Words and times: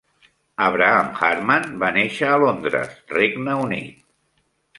Avraham 0.67 1.11
Harman 1.19 1.67
va 1.83 1.91
néixer 1.99 2.31
a 2.31 2.41
Londres, 2.45 2.97
Regne 3.19 3.61
Unit. 3.69 3.95